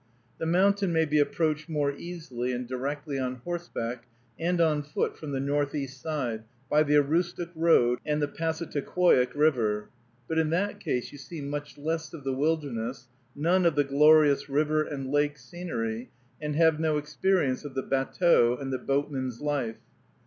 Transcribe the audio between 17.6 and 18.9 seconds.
of the batteau and the